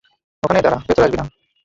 [0.43, 1.25] ওখানেই দাঁড়া, ভেতরে আসবি না।